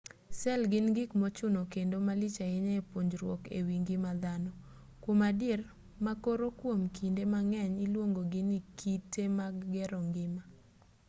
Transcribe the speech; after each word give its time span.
sel 0.39 0.61
gin 0.71 0.87
gik 0.95 1.11
mochuno 1.21 1.61
kendo 1.73 1.97
malich 2.07 2.37
ahinya 2.45 2.73
e 2.79 2.81
puonjruok 2.89 3.41
ewi 3.57 3.75
ngima 3.83 4.11
dhano 4.23 4.51
kuom 5.03 5.19
adier 5.29 5.61
ma 6.03 6.13
koro 6.23 6.47
kuom 6.59 6.81
kinde 6.97 7.23
mang'eny 7.33 7.73
iluongo 7.85 8.21
gi 8.31 8.41
ni 8.49 8.57
kite 8.79 9.23
mag 9.39 9.55
gero 9.73 9.99
ngima 10.09 10.41